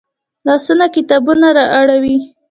لاسونه 0.45 0.85
کتابونه 0.95 1.49
اړوي 1.79 2.15